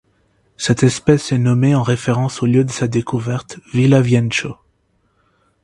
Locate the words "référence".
1.83-2.41